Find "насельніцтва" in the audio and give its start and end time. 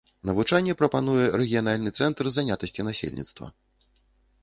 2.91-3.55